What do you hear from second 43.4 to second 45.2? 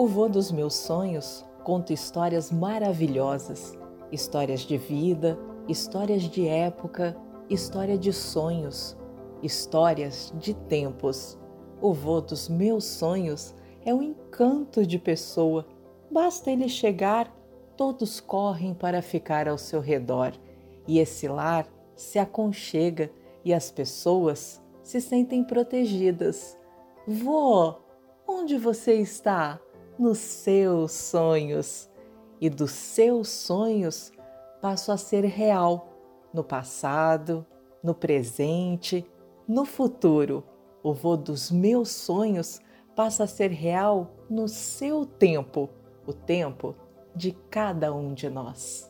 real no seu